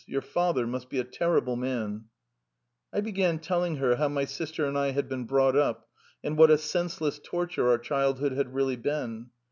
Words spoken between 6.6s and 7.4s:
and full of